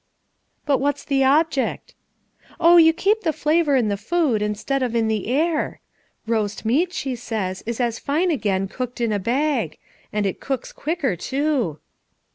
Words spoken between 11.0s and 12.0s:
too."